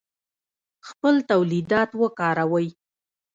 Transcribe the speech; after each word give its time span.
خپل 0.87 1.15
تولیدات 1.29 1.89
وکاروئ 2.01 2.67